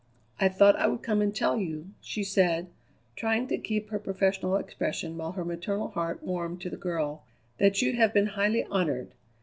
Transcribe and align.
"I 0.39 0.49
thought 0.49 0.75
I 0.77 0.87
would 0.87 1.03
come 1.03 1.21
and 1.21 1.31
tell 1.35 1.59
you," 1.59 1.91
she 2.01 2.23
said, 2.23 2.69
trying 3.15 3.45
to 3.49 3.57
keep 3.59 3.91
her 3.91 3.99
professional 3.99 4.55
expression 4.55 5.15
while 5.15 5.33
her 5.33 5.45
maternal 5.45 5.89
heart 5.89 6.23
warmed 6.23 6.59
to 6.61 6.71
the 6.71 6.75
girl, 6.75 7.23
"that 7.59 7.83
you 7.83 7.93
have 7.97 8.11
been 8.11 8.25
highly 8.33 8.65
honoured. 8.65 9.11